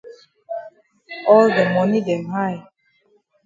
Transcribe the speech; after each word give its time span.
All 1.33 1.47
de 1.55 1.63
moni 1.73 1.99
dem 2.07 2.23
high. 2.33 2.61